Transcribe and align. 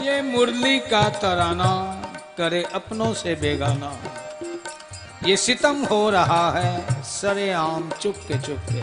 ये 0.00 0.20
मुरली 0.22 0.78
का 0.80 1.08
तराना 1.08 1.70
करे 2.38 2.62
अपनों 2.74 3.12
से 3.14 3.34
बेगाना। 3.34 3.92
ये 5.26 5.36
सितम 5.36 5.84
हो 5.84 6.10
रहा 6.10 6.50
है, 6.52 7.02
सरे 7.02 7.50
आम 7.52 7.90
चुपके 8.00 8.38
चुपके। 8.38 8.82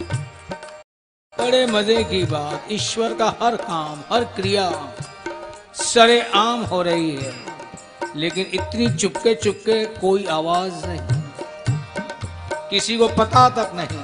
बड़े 1.34 1.66
मज़े 1.66 2.04
की 2.04 2.24
बात, 2.24 2.68
ईश्वर 2.72 3.14
का 3.14 3.36
हर 3.42 3.56
काम, 3.56 4.04
हर 4.14 4.24
क्रिया 4.24 4.70
सरे 5.74 6.22
आम 6.36 6.64
हो 6.64 6.82
रही 6.82 7.16
है, 7.16 7.34
लेकिन 8.16 8.46
इतनी 8.54 8.90
चुपके 8.96 9.36
चुपके 9.36 9.86
कोई 9.86 10.26
आवाज़ 10.26 10.86
नहीं। 10.86 11.22
किसी 12.70 12.98
को 12.98 13.08
पता 13.08 13.50
तक 13.50 13.72
नहीं। 13.76 14.04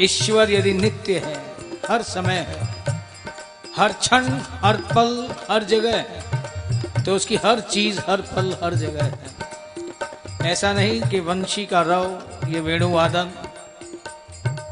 ईश्वर 0.00 0.50
यदि 0.50 0.72
नित्य 0.72 1.18
है, 1.18 1.44
हर 1.90 2.02
समय 2.02 2.46
है। 2.48 2.91
हर 3.76 3.92
क्षण, 3.92 4.28
हर 4.38 4.76
पल, 4.76 5.34
हर 5.50 5.64
जगह 5.64 5.96
है। 5.96 6.24
तो 7.04 7.16
उसकी 7.16 7.36
हर 7.36 7.60
चीज़, 7.60 8.00
हर 8.00 8.20
पल, 8.20 8.56
हर 8.64 8.74
जगह 8.74 9.04
है। 9.04 9.18
ऐसा 10.52 10.72
नहीं 10.72 11.02
कि 11.02 11.20
वंशी 11.20 11.66
का 11.66 11.82
रव, 11.82 12.22
ये 12.48 12.60
वेणुवादन 12.60 13.32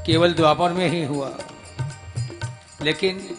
केवल 0.07 0.33
द्वापर 0.33 0.73
में 0.73 0.89
ही 0.89 1.05
हुआ। 1.05 1.37
लेकिन 2.83 3.37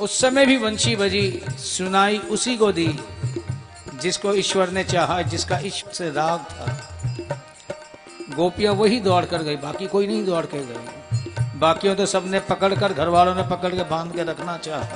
उस 0.00 0.20
समय 0.20 0.46
भी 0.46 0.56
वंशी 0.56 0.96
बजी, 0.96 1.42
सुनाई 1.48 2.18
उसी 2.18 2.56
को 2.56 2.72
दी, 2.72 2.98
जिसको 4.02 4.34
ईश्वर 4.34 4.70
ने 4.70 4.84
चाहा, 4.84 5.22
जिसका 5.22 5.58
ईश्वर 5.58 5.92
से 5.92 6.10
राग 6.10 6.38
था। 6.38 6.94
गोपियाँ 8.36 8.74
वही 8.74 9.00
दौड़ 9.00 9.24
कर 9.24 9.42
गई, 9.42 9.56
बाकी 9.56 9.86
कोई 9.86 10.06
नहीं 10.06 10.24
दौड़ 10.24 10.44
के 10.44 10.58
गई। 10.58 11.07
बाकियों 11.58 11.96
तो 11.96 12.06
सबने 12.06 12.40
पकड़ 12.40 12.74
कर 12.74 12.92
घर 12.92 13.08
वालों 13.08 13.34
ने 13.34 13.42
पकड़ 13.42 13.74
के 13.74 13.82
बाँध 13.82 14.12
के 14.12 14.22
रखना 14.22 14.58
चाहा 14.58 14.86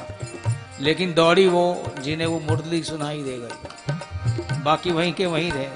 लेकिन 0.80 1.14
दौड़ी 1.14 1.46
वो, 1.46 1.84
जिन्हें 1.98 2.28
वो 2.28 2.40
मुरली 2.40 2.82
सुनाई 2.82 3.22
दे 3.22 3.38
गई। 3.38 3.92
बाकी 4.60 4.90
वहीं 4.90 5.12
के 5.12 5.26
वहीं 5.26 5.52
रहे। 5.52 5.68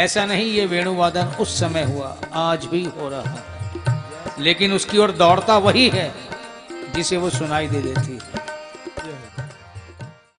ऐसा 0.00 0.24
नहीं, 0.24 0.44
ये 0.44 0.66
वेणुवादन 0.66 1.26
उस 1.26 1.60
समय 1.60 1.82
हुआ, 1.82 2.16
आज 2.34 2.64
भी 2.64 2.84
हो 2.84 3.08
रहा 3.08 3.22
है। 3.22 3.44
लेकिन 4.38 4.72
उसकी 4.72 4.98
ओर 4.98 5.10
दौड़ता 5.10 5.58
वही 5.58 5.88
है, 5.88 6.14
जिसे 6.94 7.16
वो 7.16 7.30
सुनाई 7.30 7.66
दे 7.66 7.80
देती 7.80 8.12
है। 8.12 8.44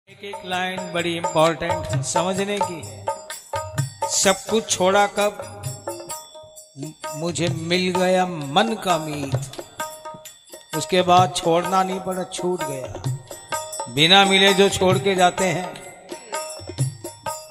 एक 0.09 0.23
एक 0.23 0.41
लाइन 0.45 0.91
बड़ी 0.93 1.17
इंपॉर्टेंट 1.17 2.03
समझने 2.03 2.59
की। 2.59 2.87
है 2.87 3.05
सब 4.03 4.35
कुछ 4.49 4.69
छोड़ा 4.69 5.07
कब? 5.07 5.60
मुझे 7.15 7.47
मिल 7.47 7.93
गया 7.97 8.25
मन 8.25 8.75
का 8.83 8.97
मीत। 8.97 9.63
उसके 10.77 11.01
बाद 11.01 11.33
छोड़ना 11.35 11.83
नहीं 11.83 11.99
पड़ा, 11.99 12.23
छूट 12.23 12.63
गया। 12.63 13.03
बिना 13.93 14.25
मिले 14.25 14.53
जो 14.53 14.69
छोड़ 14.69 14.97
के 14.97 15.15
जाते 15.15 15.45
हैं, 15.45 15.73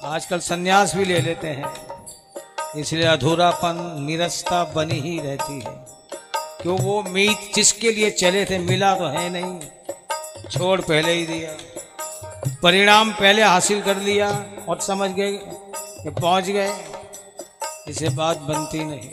आजकल 0.03 0.39
सन्यास 0.39 0.95
भी 0.95 1.05
ले 1.05 1.19
लेते 1.19 1.47
हैं। 1.47 1.73
इसलिए 2.77 3.03
अधूरापन, 3.03 4.05
निरस्ता 4.07 4.63
बनी 4.63 4.99
ही 4.99 5.19
रहती 5.19 5.53
है। 5.53 5.85
क्यों 6.35 6.77
वो 6.77 7.03
मीत 7.03 7.51
जिसके 7.55 7.91
लिए 7.91 8.11
चले 8.11 8.45
थे, 8.45 8.57
मिला 8.57 8.93
तो 8.95 9.07
है 9.07 9.29
नहीं। 9.29 9.59
छोड़ 10.49 10.81
पहले 10.81 11.13
ही 11.13 11.25
दिया। 11.25 11.51
परिणाम 12.63 13.11
पहले 13.11 13.43
हासिल 13.43 13.81
कर 13.81 13.97
लिया 13.97 14.45
और 14.69 14.81
समझ 14.81 15.09
गए 15.09 15.31
कि 16.03 16.09
पहुँच 16.09 16.45
गए। 16.45 16.73
इसे 17.91 18.09
बात 18.09 18.37
बनती 18.37 18.83
नहीं। 18.83 19.09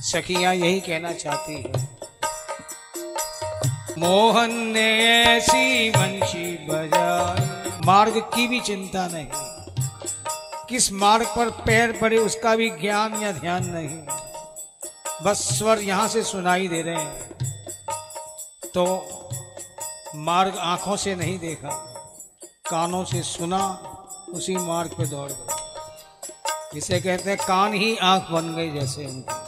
सखियाँ 0.00 0.54
यही 0.54 0.80
कहना 0.80 1.12
चाहती 1.12 1.54
है। 1.54 1.88
मोहन 3.98 4.50
ने 4.50 5.04
ऐसी 5.22 5.90
वंशी 5.90 6.66
बजाई। 6.66 7.70
मार्ग 7.84 8.18
की 8.18 8.46
भी 8.46 8.60
चिंता 8.60 9.08
नहीं। 9.08 9.26
किस 10.68 10.92
मार्ग 10.92 11.26
पर 11.26 11.50
पैर 11.50 11.92
पड़े 11.92 12.18
उसका 12.18 12.56
भी 12.56 12.70
ज्ञान 12.70 13.22
या 13.22 13.32
ध्यान 13.32 13.66
नहीं। 13.66 14.02
बस 15.24 15.58
स्वर 15.58 15.78
यहाँ 15.78 16.08
से 16.08 16.22
सुनाई 16.22 16.68
दे 16.68 16.82
रहे 16.82 16.96
हैं। 16.96 17.22
तो 18.74 19.06
मार्ग 20.16 20.56
आँखों 20.56 20.96
से 20.96 21.14
नहीं 21.14 21.38
देखा। 21.38 21.70
कानों 22.70 23.04
से 23.04 23.22
सुना, 23.22 23.64
उसी 24.34 24.56
मार्ग 24.56 24.90
पे 24.90 25.06
दौड़ 25.06 25.30
गए 25.30 25.53
इसे 26.76 27.00
कहते 27.00 27.30
हैं 27.30 27.38
कान 27.38 27.72
ही 27.74 27.96
आँख 28.02 28.30
बन 28.32 28.54
गई 28.54 28.70
जैसे 28.72 29.06
उनकी 29.06 29.43